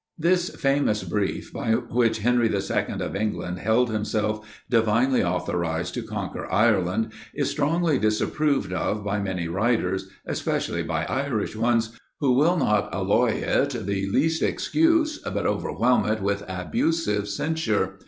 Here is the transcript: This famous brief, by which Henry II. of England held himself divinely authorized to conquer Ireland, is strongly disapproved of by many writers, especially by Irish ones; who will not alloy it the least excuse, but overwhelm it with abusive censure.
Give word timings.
This 0.17 0.49
famous 0.49 1.03
brief, 1.03 1.53
by 1.53 1.73
which 1.73 2.17
Henry 2.21 2.49
II. 2.49 2.95
of 3.03 3.15
England 3.15 3.59
held 3.59 3.91
himself 3.91 4.63
divinely 4.67 5.23
authorized 5.23 5.93
to 5.93 6.01
conquer 6.01 6.51
Ireland, 6.51 7.11
is 7.35 7.51
strongly 7.51 7.99
disapproved 7.99 8.73
of 8.73 9.03
by 9.03 9.19
many 9.19 9.47
writers, 9.47 10.09
especially 10.25 10.81
by 10.81 11.05
Irish 11.05 11.55
ones; 11.55 11.95
who 12.19 12.33
will 12.33 12.57
not 12.57 12.91
alloy 12.91 13.33
it 13.43 13.85
the 13.85 14.09
least 14.09 14.41
excuse, 14.41 15.19
but 15.19 15.45
overwhelm 15.45 16.09
it 16.09 16.19
with 16.19 16.43
abusive 16.47 17.27
censure. 17.27 17.99